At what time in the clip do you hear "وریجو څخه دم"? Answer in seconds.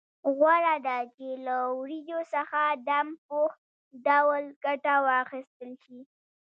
1.79-3.07